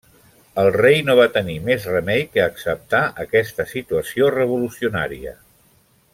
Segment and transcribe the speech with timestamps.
[0.61, 5.37] El rei no va tenir més remei que acceptar aquesta situació revolucionaria.